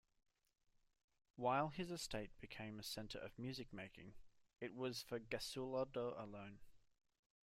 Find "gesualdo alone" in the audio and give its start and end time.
5.19-6.57